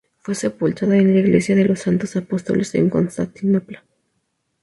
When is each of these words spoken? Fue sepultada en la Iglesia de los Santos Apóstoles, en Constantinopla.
Fue 0.17 0.33
sepultada 0.33 0.97
en 0.97 1.13
la 1.13 1.19
Iglesia 1.19 1.55
de 1.55 1.65
los 1.65 1.81
Santos 1.81 2.15
Apóstoles, 2.15 2.73
en 2.73 2.89
Constantinopla. 2.89 3.83